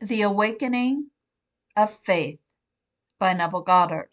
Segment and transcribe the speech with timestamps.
[0.00, 1.10] The Awakening
[1.74, 2.38] of Faith
[3.18, 4.10] by Neville Goddard.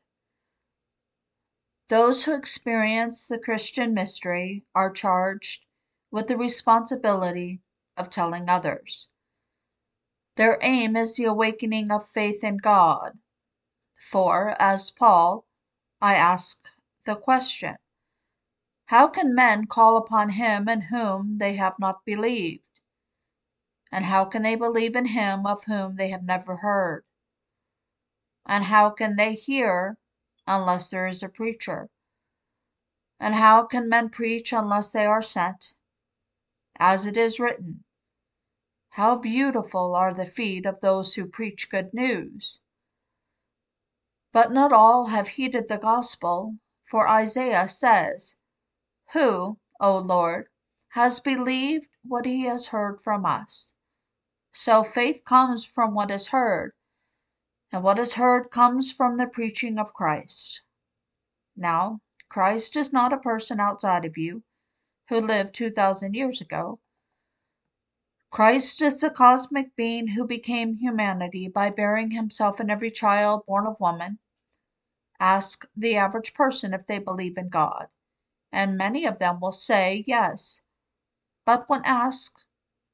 [1.89, 5.65] Those who experience the Christian mystery are charged
[6.09, 7.59] with the responsibility
[7.97, 9.09] of telling others.
[10.37, 13.19] Their aim is the awakening of faith in God.
[13.93, 15.45] For, as Paul,
[16.01, 16.65] I ask
[17.03, 17.75] the question
[18.85, 22.69] How can men call upon him in whom they have not believed?
[23.93, 27.05] And how can they believe in him of whom they have never heard?
[28.43, 29.99] And how can they hear
[30.47, 31.91] unless there is a preacher?
[33.19, 35.75] And how can men preach unless they are sent?
[36.77, 37.83] As it is written,
[38.89, 42.61] How beautiful are the feet of those who preach good news!
[44.31, 48.37] But not all have heeded the gospel, for Isaiah says,
[49.11, 50.49] Who, O Lord,
[50.93, 53.72] has believed what he has heard from us?
[54.55, 56.73] So faith comes from what is heard,
[57.71, 60.61] and what is heard comes from the preaching of Christ.
[61.55, 64.43] Now, Christ is not a person outside of you
[65.09, 66.79] who lived 2,000 years ago.
[68.29, 73.65] Christ is the cosmic being who became humanity by bearing himself in every child born
[73.65, 74.19] of woman.
[75.19, 77.89] Ask the average person if they believe in God,
[78.51, 80.61] and many of them will say yes.
[81.43, 82.45] But when asked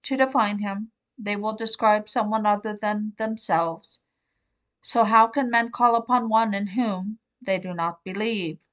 [0.04, 4.00] to define him, they will describe someone other than themselves.
[4.82, 8.70] So, how can men call upon one in whom they do not believe?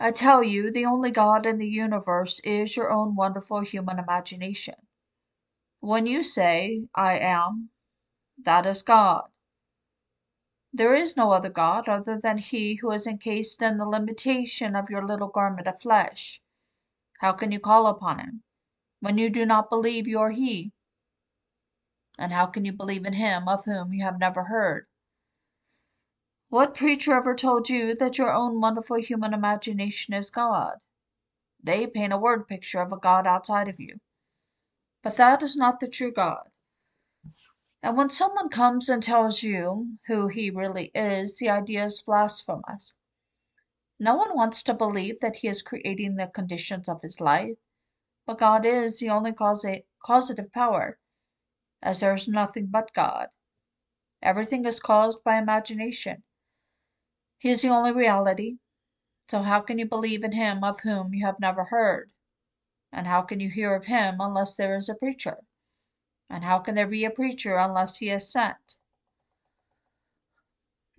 [0.00, 4.86] I tell you, the only God in the universe is your own wonderful human imagination.
[5.78, 7.70] When you say, I am,
[8.42, 9.30] that is God.
[10.72, 14.90] There is no other God other than He who is encased in the limitation of
[14.90, 16.40] your little garment of flesh.
[17.18, 18.42] How can you call upon Him?
[19.00, 20.72] When you do not believe you are He?
[22.18, 24.86] And how can you believe in Him of whom you have never heard?
[26.50, 30.78] What preacher ever told you that your own wonderful human imagination is God?
[31.62, 34.00] They paint a word picture of a God outside of you.
[35.02, 36.50] But that is not the true God.
[37.82, 42.94] And when someone comes and tells you who he really is, the idea is blasphemous.
[43.98, 47.56] No one wants to believe that he is creating the conditions of his life.
[48.30, 51.00] But God is the only causa- causative power,
[51.82, 53.30] as there is nothing but God.
[54.22, 56.22] Everything is caused by imagination.
[57.38, 58.58] He is the only reality.
[59.28, 62.12] So how can you believe in him of whom you have never heard?
[62.92, 65.38] And how can you hear of him unless there is a preacher?
[66.28, 68.76] And how can there be a preacher unless he is sent?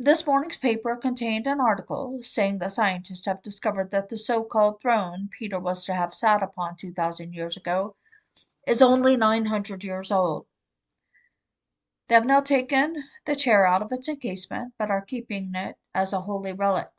[0.03, 4.81] This morning's paper contained an article saying that scientists have discovered that the so called
[4.81, 7.95] throne Peter was to have sat upon 2,000 years ago
[8.65, 10.47] is only 900 years old.
[12.07, 16.13] They have now taken the chair out of its encasement, but are keeping it as
[16.13, 16.89] a holy relic.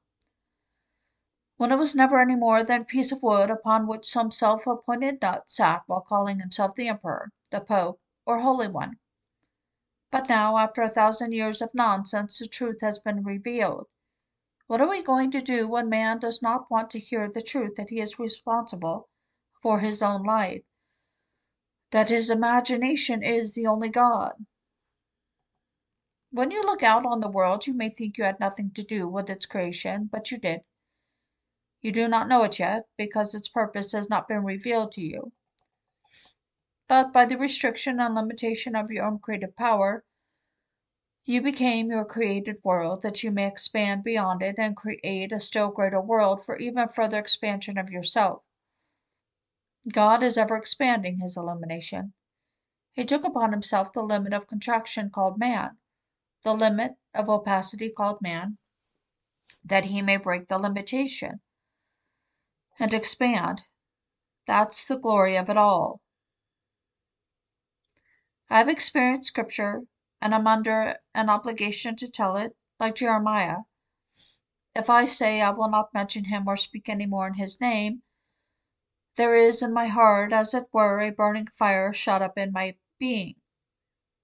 [1.57, 4.65] When it was never any more than a piece of wood upon which some self
[4.65, 9.01] appointed nut sat while calling himself the Emperor, the Pope, or Holy One.
[10.13, 13.89] But now, after a thousand years of nonsense, the truth has been revealed.
[14.67, 17.77] What are we going to do when man does not want to hear the truth
[17.77, 19.09] that he is responsible
[19.63, 20.65] for his own life?
[21.93, 24.45] That his imagination is the only God?
[26.31, 29.09] When you look out on the world, you may think you had nothing to do
[29.09, 30.61] with its creation, but you did.
[31.81, 35.33] You do not know it yet, because its purpose has not been revealed to you
[36.93, 40.05] but by the restriction and limitation of your own creative power,
[41.25, 45.71] you became your created world that you may expand beyond it and create a still
[45.71, 48.43] greater world for even further expansion of yourself.
[49.91, 52.13] God is ever expanding his illumination.
[52.93, 55.79] He took upon himself the limit of contraction called man,
[56.43, 58.59] the limit of opacity called man,
[59.65, 61.41] that he may break the limitation
[62.79, 63.63] and expand.
[64.47, 66.03] That's the glory of it all.
[68.53, 69.85] I have experienced Scripture,
[70.21, 73.61] and I'm under an obligation to tell it, like Jeremiah.
[74.75, 78.03] If I say I will not mention him or speak any more in his name,
[79.17, 82.77] there is in my heart, as it were, a burning fire shut up in my
[82.99, 83.37] being,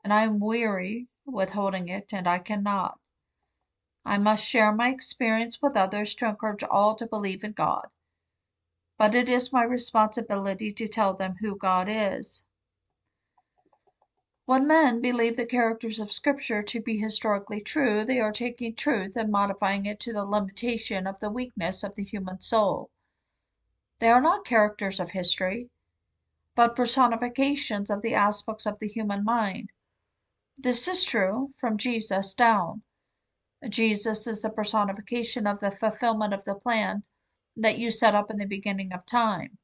[0.04, 3.00] and I am weary with holding it, and I cannot.
[4.04, 7.88] I must share my experience with others to encourage all to believe in God.
[8.98, 12.44] But it is my responsibility to tell them who God is.
[14.48, 19.14] When men believe the characters of Scripture to be historically true, they are taking truth
[19.14, 22.88] and modifying it to the limitation of the weakness of the human soul.
[23.98, 25.68] They are not characters of history,
[26.54, 29.68] but personifications of the aspects of the human mind.
[30.56, 32.84] This is true from Jesus down.
[33.68, 37.02] Jesus is the personification of the fulfillment of the plan
[37.54, 39.58] that you set up in the beginning of time.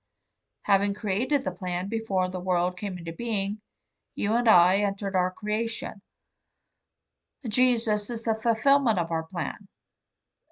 [0.65, 3.63] Having created the plan before the world came into being,
[4.15, 6.03] you and I entered our creation.
[7.49, 9.69] Jesus is the fulfillment of our plan.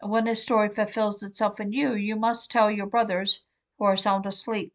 [0.02, 3.44] When his story fulfills itself in you, you must tell your brothers
[3.78, 4.74] who are sound asleep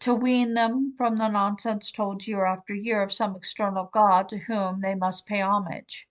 [0.00, 4.38] to wean them from the nonsense told year after year of some external God to
[4.38, 6.06] whom they must pay homage.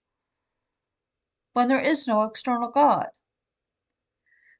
[1.52, 3.10] When there is no external God,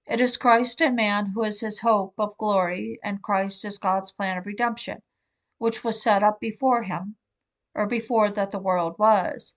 [0.06, 4.12] it is Christ in man who is his hope of glory, and Christ is God's
[4.12, 5.02] plan of redemption,
[5.58, 7.16] which was set up before him,
[7.74, 9.54] or before that the world was.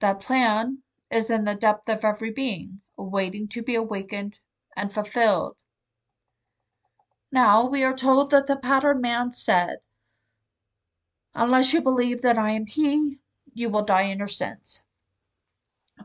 [0.00, 4.38] That plan is in the depth of every being, waiting to be awakened
[4.76, 5.56] and fulfilled.
[7.32, 9.78] Now we are told that the pattern man said,
[11.34, 13.20] Unless you believe that I am he,
[13.52, 14.82] you will die in your sins.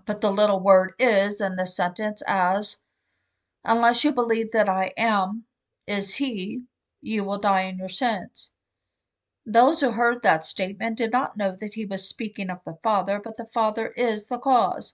[0.06, 2.78] But the little word is in this sentence as,
[3.64, 5.46] Unless you believe that I am
[5.86, 6.64] is he,
[7.02, 8.52] you will die in your sins.
[9.52, 13.20] Those who heard that statement did not know that he was speaking of the Father,
[13.20, 14.94] but the Father is the cause,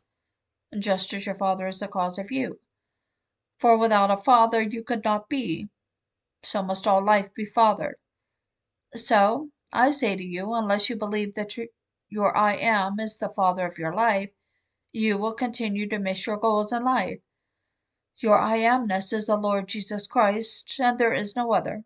[0.80, 2.62] just as your Father is the cause of you.
[3.60, 5.68] For without a Father you could not be,
[6.42, 7.98] so must all life be fathered.
[8.96, 11.58] So, I say to you, unless you believe that
[12.08, 14.32] your I am is the Father of your life,
[14.94, 17.20] you will continue to miss your goals in life.
[18.20, 21.84] Your I amness is the Lord Jesus Christ, and there is no other.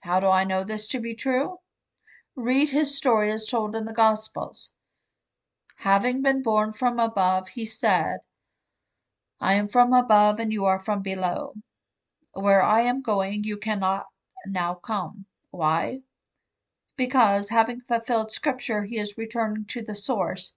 [0.00, 1.60] How do I know this to be true?
[2.34, 4.70] Read his story as told in the Gospels.
[5.76, 8.20] Having been born from above, he said,
[9.38, 11.54] I am from above and you are from below.
[12.32, 14.06] Where I am going, you cannot
[14.46, 15.26] now come.
[15.50, 16.04] Why?
[16.96, 20.54] Because, having fulfilled Scripture, he is returning to the source,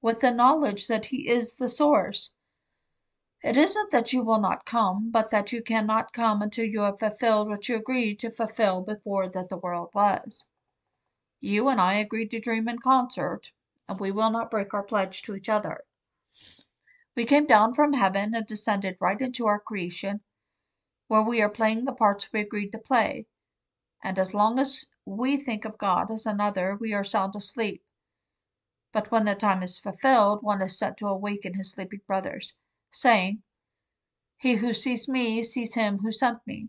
[0.00, 2.30] with the knowledge that he is the source.
[3.42, 7.00] It isn't that you will not come, but that you cannot come until you have
[7.00, 10.46] fulfilled what you agreed to fulfill before that the world was.
[11.40, 13.52] You and I agreed to dream in concert,
[13.88, 15.84] and we will not break our pledge to each other.
[17.14, 20.22] We came down from heaven and descended right into our creation
[21.08, 23.26] where we are playing the parts we agreed to play.
[24.02, 27.82] And as long as we think of God as another, we are sound asleep.
[28.92, 32.54] But when the time is fulfilled, one is sent to awaken his sleeping brothers,
[32.90, 33.42] saying,
[34.36, 36.68] He who sees me sees him who sent me,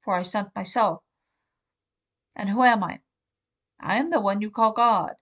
[0.00, 1.02] for I sent myself.
[2.34, 3.00] And who am I?
[3.82, 5.16] I am the one you call God.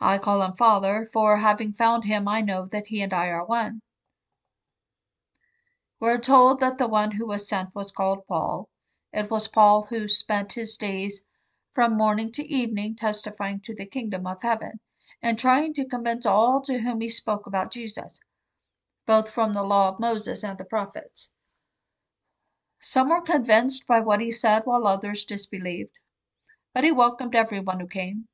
[0.00, 3.44] I call him Father, for having found him, I know that he and I are
[3.44, 3.82] one.
[6.00, 8.70] We're told that the one who was sent was called Paul.
[9.12, 11.22] It was Paul who spent his days
[11.72, 14.80] from morning to evening testifying to the kingdom of heaven
[15.20, 18.18] and trying to convince all to whom he spoke about Jesus,
[19.04, 21.28] both from the law of Moses and the prophets.
[22.80, 25.99] Some were convinced by what he said, while others disbelieved.
[26.72, 28.28] But he welcomed everyone who came.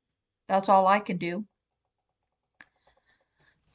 [0.47, 1.45] That's all I can do.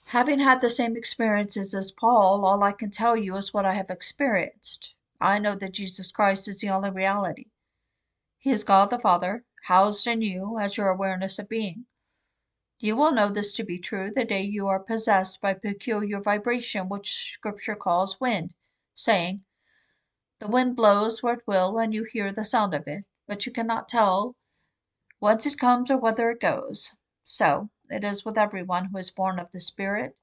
[0.07, 3.75] Having had the same experiences as Paul, all I can tell you is what I
[3.75, 4.95] have experienced.
[5.21, 7.47] I know that Jesus Christ is the only reality.
[8.39, 11.87] He is God the Father, housed in you as your awareness of being.
[12.79, 16.89] You will know this to be true the day you are possessed by peculiar vibration
[16.89, 18.55] which Scripture calls wind,
[18.95, 19.45] saying,
[20.41, 23.53] The wind blows where it will, and you hear the sound of it, but you
[23.53, 24.37] cannot tell
[25.23, 26.97] whence it comes or whither it goes.
[27.23, 30.17] So, it is with everyone who is born of the Spirit.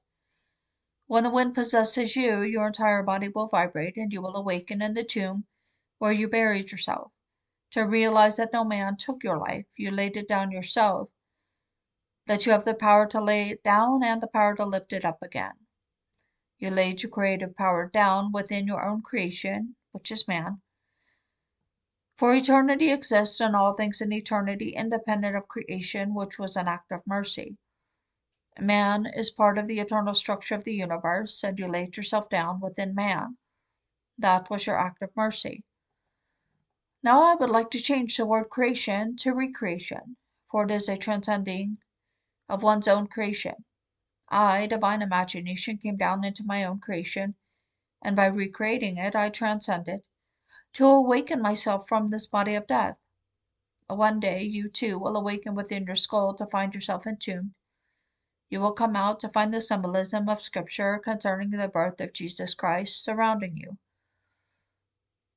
[1.06, 4.92] When the wind possesses you, your entire body will vibrate, and you will awaken in
[4.92, 5.46] the tomb
[5.96, 7.12] where you buried yourself,
[7.70, 11.08] to realize that no man took your life, you laid it down yourself,
[12.26, 15.06] that you have the power to lay it down and the power to lift it
[15.06, 15.54] up again.
[16.58, 20.60] You laid your creative power down within your own creation, which is man.
[22.20, 26.92] For eternity exists and all things in eternity independent of creation, which was an act
[26.92, 27.56] of mercy.
[28.58, 32.60] Man is part of the eternal structure of the universe, and you laid yourself down
[32.60, 33.38] within man.
[34.18, 35.64] That was your act of mercy.
[37.02, 40.98] Now I would like to change the word creation to recreation, for it is a
[40.98, 41.78] transcending
[42.50, 43.64] of one's own creation.
[44.28, 47.36] I, divine imagination, came down into my own creation,
[48.02, 50.04] and by recreating it, I transcend it,
[50.74, 52.96] to awaken myself from this body of death.
[53.88, 57.54] One day you too will awaken within your skull to find yourself entombed.
[58.48, 62.54] You will come out to find the symbolism of Scripture concerning the birth of Jesus
[62.54, 63.78] Christ surrounding you.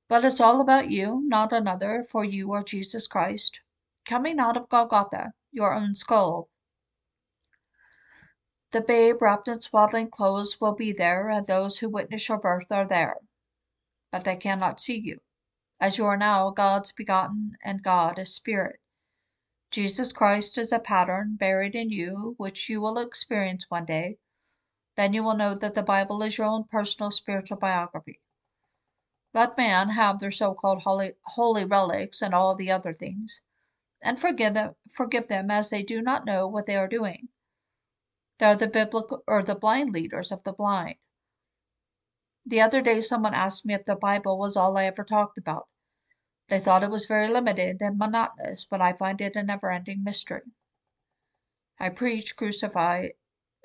[0.07, 3.61] But it's all about you, not another, for you are Jesus Christ,
[4.05, 6.49] coming out of Golgotha, your own skull.
[8.71, 12.71] The babe wrapped in swaddling clothes will be there, and those who witness your birth
[12.71, 13.17] are there.
[14.13, 15.21] But they cannot see you,
[15.81, 18.79] as you are now God's begotten, and God is Spirit.
[19.71, 24.19] Jesus Christ is a pattern buried in you, which you will experience one day.
[24.95, 28.21] Then you will know that the Bible is your own personal spiritual biography.
[29.33, 33.41] Let man have their so-called holy, holy relics and all the other things,
[33.99, 37.29] and forgive them, forgive them as they do not know what they are doing.
[38.37, 40.97] They are the biblical or the blind leaders of the blind.
[42.45, 45.67] The other day someone asked me if the Bible was all I ever talked about.
[46.49, 50.51] They thought it was very limited and monotonous, but I find it a never-ending mystery.
[51.79, 53.13] I preach crucified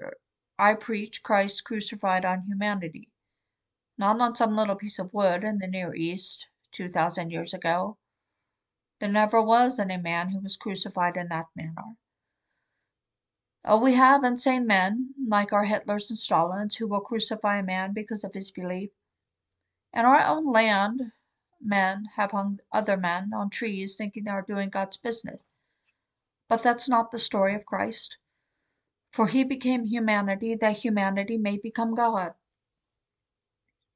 [0.01, 0.17] er,
[0.59, 3.11] I preach Christ crucified on humanity
[3.99, 7.99] not on some little piece of wood in the Near East, 2,000 years ago.
[9.01, 11.97] There never was any man who was crucified in that manner.
[13.65, 17.93] Oh, we have insane men, like our Hitlers and Stalins, who will crucify a man
[17.93, 18.91] because of his belief.
[19.93, 21.13] In our own land,
[21.61, 25.43] men have hung other men on trees thinking they are doing God's business.
[26.49, 28.19] But that's not the story of Christ.
[29.11, 32.35] For he became humanity that humanity may become God.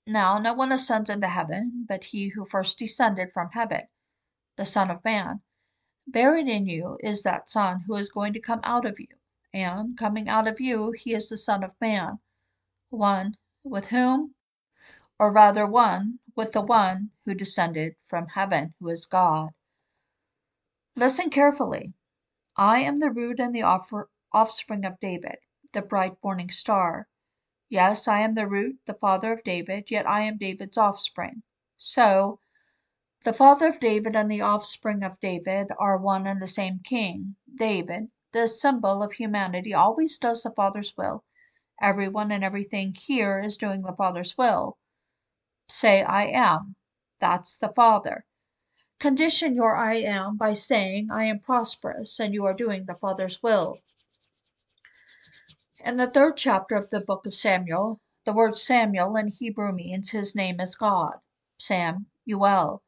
[0.07, 3.87] Now no one ascends into heaven but he who first descended from heaven,
[4.57, 5.42] the Son of Man.
[6.07, 9.07] Buried in you is that Son who is going to come out of you,
[9.52, 12.18] and coming out of you he is the Son of Man,
[12.90, 14.35] one with whom,
[15.18, 19.50] or rather one with the one who descended from heaven, who is God.
[20.97, 21.94] Listen carefully.
[22.56, 23.62] I am the root and the
[24.32, 25.37] offspring of David,
[25.73, 27.09] the bright morning star.
[27.68, 31.42] Yes, I am the root, the father of David, yet I am David's offspring.
[31.76, 32.40] So,
[33.25, 37.37] the father of David and the offspring of David are one and the same king.
[37.54, 41.25] David, the symbol of humanity, always does the Father's will.
[41.81, 44.79] Everyone and everything here is doing the Father's will.
[45.69, 46.77] Say, I am.
[47.19, 48.25] That's the Father.
[48.99, 53.43] Condition your I am by saying, I am prosperous, and you are doing the Father's
[53.43, 53.79] will.
[55.85, 60.11] In the third chapter of the book of Samuel, the word Samuel in Hebrew means
[60.11, 61.19] his name is God,
[61.59, 62.81] Sam, Uel.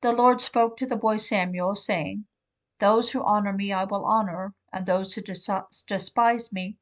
[0.00, 2.24] The Lord spoke to the boy Samuel, saying,
[2.78, 6.78] Those who honor me I will honor, and those who despise me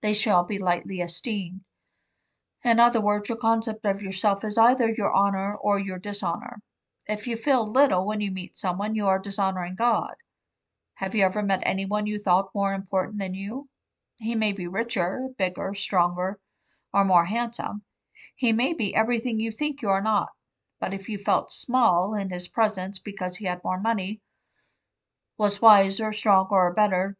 [0.00, 1.64] they shall be lightly esteemed.
[2.64, 6.60] In other words, your concept of yourself is either your honor or your dishonor.
[7.06, 10.14] If you feel little when you meet someone, you are dishonoring God.
[10.94, 13.68] Have you ever met anyone you thought more important than you?
[14.18, 16.40] He may be richer, bigger, stronger,
[16.92, 17.84] or more handsome.
[18.34, 20.30] He may be everything you think you are not.
[20.80, 24.20] But if you felt small in his presence because he had more money,
[25.36, 27.16] was wiser, stronger, or better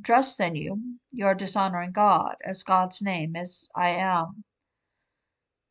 [0.00, 4.44] dressed than you, you are dishonoring God, as God's name is I am.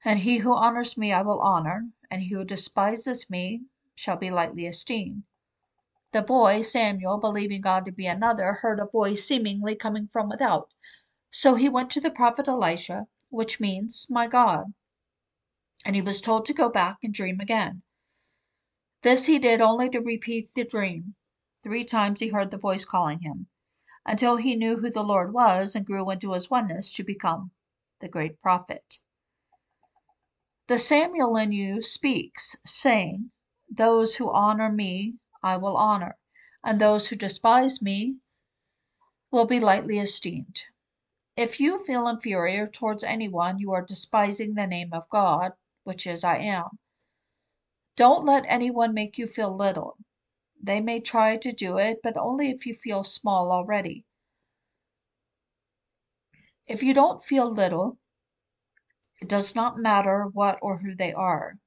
[0.03, 3.63] And he who honors me I will honor, and he who despises me
[3.95, 5.23] shall be lightly esteemed.
[6.11, 10.73] The boy, Samuel, believing God to be another, heard a voice seemingly coming from without.
[11.31, 14.73] So he went to the prophet Elisha, which means, My God.
[15.83, 17.83] And he was told to go back and dream again.
[19.01, 21.15] This he did only to repeat the dream.
[21.61, 23.47] Three times he heard the voice calling him,
[24.05, 27.51] until he knew who the Lord was and grew into his oneness to become
[27.99, 28.99] the great prophet.
[30.67, 33.31] The Samuel in you speaks, saying,
[33.69, 36.17] Those who honor me I will honor,
[36.63, 38.19] and those who despise me
[39.31, 40.61] will be lightly esteemed.
[41.35, 46.23] If you feel inferior towards anyone, you are despising the name of God, which is
[46.23, 46.79] I am.
[47.95, 49.97] Don't let anyone make you feel little.
[50.65, 54.03] They may try to do it, but only if you feel small already.
[56.65, 57.99] If you don't feel little,
[59.21, 61.59] it does not matter what or who they are.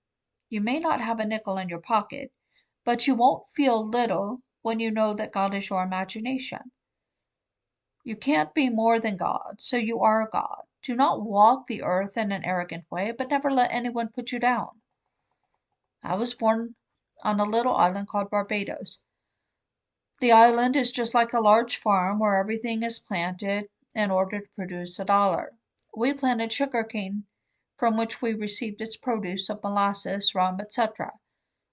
[0.49, 2.33] You may not have a nickel in your pocket,
[2.85, 6.73] but you won't feel little when you know that God is your imagination.
[8.03, 10.65] You can't be more than God, so you are God.
[10.83, 14.41] Do not walk the earth in an arrogant way, but never let anyone put you
[14.41, 14.83] down.
[16.03, 16.75] I was born
[17.23, 19.01] on a little island called Barbados.
[20.21, 24.49] The island is just like a large farm where everything is planted in order to
[24.55, 25.55] produce a dollar.
[25.97, 27.25] We planted sugar cane,
[27.77, 31.13] from which we received its produce of molasses, rum, etc.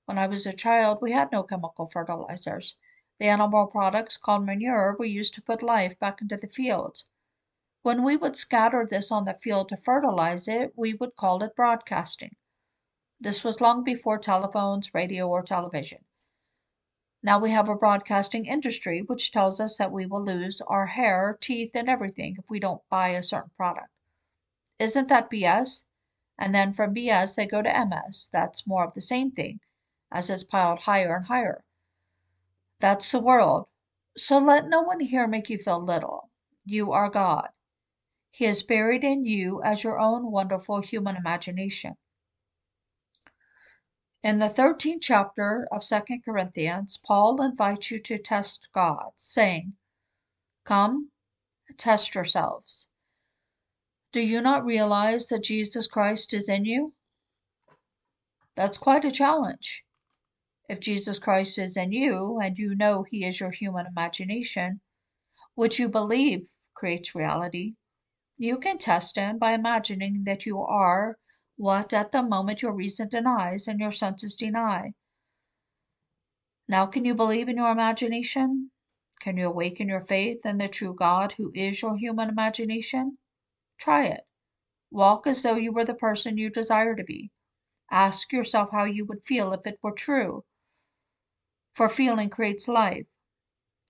[0.05, 2.77] When I was a child, we had no chemical fertilizers.
[3.19, 7.05] The animal products called manure we used to put life back into the fields.
[7.81, 11.55] When we would scatter this on the field to fertilize it, we would call it
[11.55, 12.35] broadcasting.
[13.19, 16.05] This was long before telephones, radio, or television.
[17.23, 21.37] Now we have a broadcasting industry which tells us that we will lose our hair,
[21.41, 23.89] teeth, and everything if we don't buy a certain product.
[24.77, 25.85] Isn't that BS?
[26.37, 28.29] And then from BS they go to MS.
[28.31, 29.61] That's more of the same thing,
[30.11, 31.63] as it's piled higher and higher.
[32.79, 33.67] That's the world.
[34.17, 36.29] So let no one here make you feel little.
[36.65, 37.49] You are God.
[38.29, 41.95] He is buried in you as your own wonderful human imagination.
[44.25, 49.75] In the 13th chapter of 2 Corinthians, Paul invites you to test God, saying,
[50.63, 51.11] Come,
[51.77, 52.89] test yourselves.
[54.11, 56.95] Do you not realize that Jesus Christ is in you?
[58.55, 59.85] That's quite a challenge.
[60.67, 64.81] If Jesus Christ is in you and you know he is your human imagination,
[65.53, 67.75] which you believe creates reality,
[68.37, 71.19] you can test him by imagining that you are
[71.57, 74.93] what at the moment your reason denies and your senses deny.
[76.67, 78.71] Now, can you believe in your imagination?
[79.19, 83.17] Can you awaken your faith in the true God who is your human imagination?
[83.77, 84.27] Try it.
[84.91, 87.31] Walk as though you were the person you desire to be.
[87.89, 90.43] Ask yourself how you would feel if it were true.
[91.73, 93.07] For feeling creates life.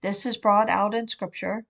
[0.01, 1.65] This is brought out in Scripture.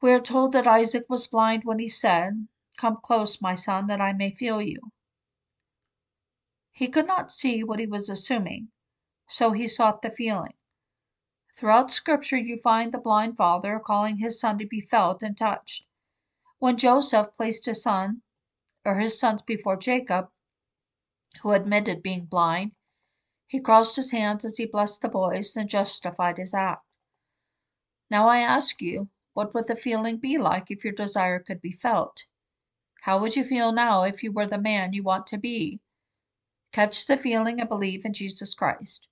[0.00, 4.00] We are told that Isaac was blind when he said, Come close, my son, that
[4.00, 4.80] I may feel you.
[6.72, 8.70] He could not see what he was assuming,
[9.26, 10.54] so he sought the feeling.
[11.54, 15.86] Throughout Scripture, you find the blind father calling his son to be felt and touched.
[16.58, 18.20] When Joseph placed his son
[18.84, 20.28] or his sons before Jacob,
[21.40, 22.72] who admitted being blind,
[23.46, 26.84] he crossed his hands as he blessed the boys and justified his act.
[28.10, 31.72] Now I ask you, what would the feeling be like if your desire could be
[31.72, 32.26] felt?
[33.06, 35.78] How would you feel now if you were the man you want to be?
[36.72, 39.06] Catch the feeling and believe in Jesus Christ,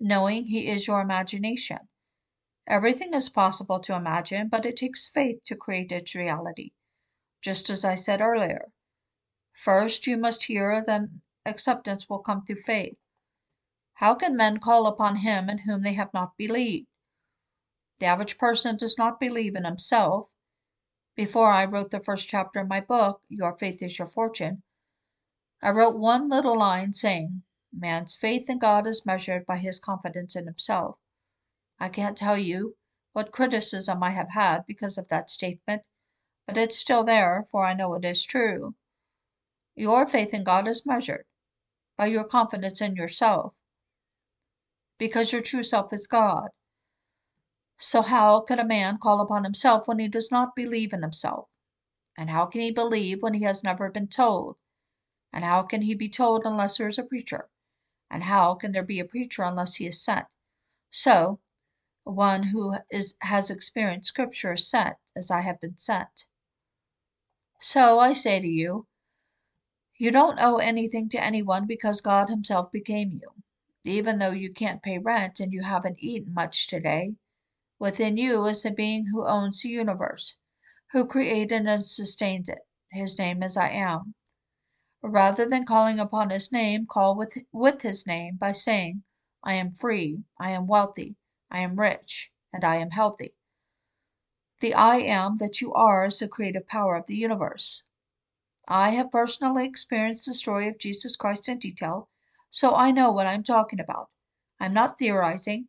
[0.00, 1.78] knowing He is your imagination.
[2.66, 6.72] Everything is possible to imagine, but it takes faith to create its reality.
[7.40, 8.72] Just as I said earlier,
[9.52, 12.98] first you must hear, then acceptance will come through faith.
[13.94, 16.88] How can men call upon Him in whom they have not believed?
[18.00, 20.28] The average person does not believe in himself,
[21.18, 24.62] before I wrote the first chapter of my book, Your Faith is Your Fortune,
[25.60, 27.42] I wrote one little line saying,
[27.76, 30.96] Man's faith in God is measured by his confidence in himself.
[31.80, 32.76] I can't tell you
[33.14, 35.82] what criticism I have had because of that statement,
[36.46, 38.76] but it's still there, for I know it is true.
[39.74, 41.24] Your faith in God is measured
[41.96, 43.54] by your confidence in yourself,
[44.98, 46.50] because your true self is God.
[47.78, 51.48] So, how can a man call upon himself when he does not believe in himself?
[52.16, 54.56] And how can he believe when he has never been told?
[55.32, 57.48] And how can he be told unless there is a preacher?
[58.10, 60.26] And how can there be a preacher unless he is sent?
[60.90, 61.40] So,
[62.02, 66.26] one who is, has experienced Scripture is sent, as I have been sent.
[67.60, 68.86] So I say to you,
[69.96, 73.34] you don't owe anything to anyone because God Himself became you.
[73.84, 77.14] Even though you can't pay rent and you haven't eaten much today,
[77.80, 80.36] Within you is the being who owns the universe,
[80.90, 82.66] who created and sustains it.
[82.90, 84.14] His name is I Am.
[85.00, 89.04] Rather than calling upon his name, call with, with his name by saying,
[89.44, 91.14] I am free, I am wealthy,
[91.50, 93.36] I am rich, and I am healthy.
[94.60, 97.84] The I am that you are is the creative power of the universe.
[98.66, 102.08] I have personally experienced the story of Jesus Christ in detail,
[102.50, 104.10] so I know what I'm talking about.
[104.58, 105.68] I'm not theorizing.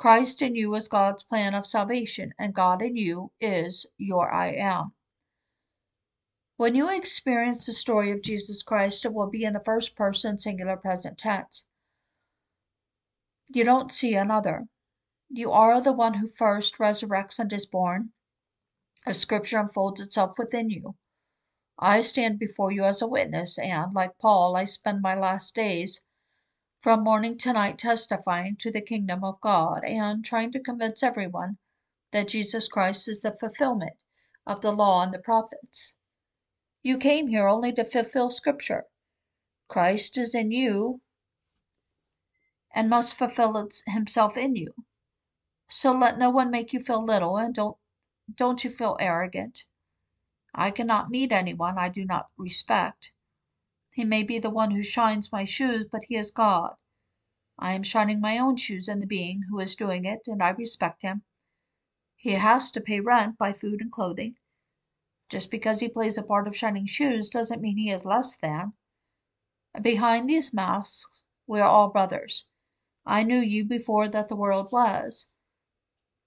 [0.00, 4.50] Christ in you is God's plan of salvation, and God in you is your I
[4.54, 4.94] am.
[6.56, 10.38] When you experience the story of Jesus Christ, it will be in the first person
[10.38, 11.66] singular present tense.
[13.52, 14.68] You don't see another.
[15.28, 18.12] You are the one who first resurrects and is born.
[19.04, 20.96] A scripture unfolds itself within you.
[21.78, 26.00] I stand before you as a witness, and, like Paul, I spend my last days
[26.80, 31.58] from morning to night testifying to the kingdom of God and trying to convince everyone
[32.10, 33.96] that Jesus Christ is the fulfillment
[34.46, 35.96] of the law and the prophets.
[36.82, 38.86] You came here only to fulfill Scripture.
[39.68, 41.02] Christ is in you
[42.74, 44.72] and must fulfill himself in you.
[45.68, 47.76] So let no one make you feel little and don't
[48.34, 49.64] don't you feel arrogant.
[50.54, 53.12] I cannot meet anyone I do not respect.
[53.92, 56.76] He may be the one who shines my shoes, but he is God.
[57.58, 60.50] I am shining my own shoes in the being who is doing it, and I
[60.50, 61.24] respect him.
[62.14, 64.36] He has to pay rent, buy food and clothing.
[65.28, 68.74] Just because he plays a part of shining shoes doesn't mean he is less than.
[69.82, 72.46] Behind these masks we are all brothers.
[73.04, 75.26] I knew you before that the world was.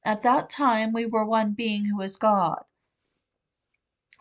[0.03, 2.65] At that time we were one being who is God.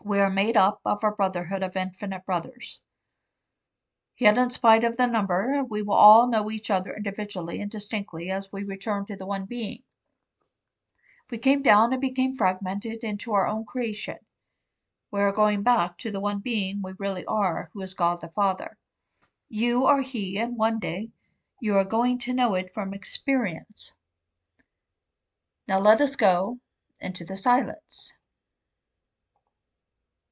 [0.01, 2.79] We are made up of our brotherhood of infinite brothers.
[4.23, 8.31] Yet, in spite of the number, we will all know each other individually and distinctly
[8.31, 9.83] as we return to the one being.
[11.29, 14.19] We came down and became fragmented into our own creation.
[15.11, 18.29] We are going back to the one being we really are, who is God the
[18.29, 18.77] Father.
[19.49, 21.09] You are He, and one day
[21.59, 23.91] you are going to know it from experience.
[25.67, 26.59] Now let us go
[27.01, 28.13] into the silence.